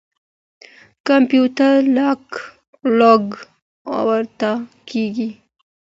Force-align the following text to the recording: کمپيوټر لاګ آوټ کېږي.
کمپيوټر 1.07 1.73
لاګ 2.99 3.27
آوټ 3.97 4.39
کېږي. 4.89 5.29